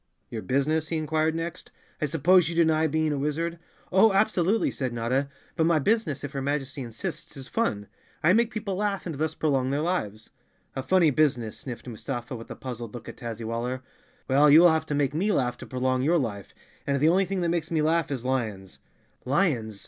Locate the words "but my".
5.55-5.77